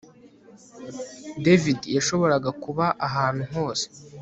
[1.45, 3.85] David yashoboraga kuba ahantu hose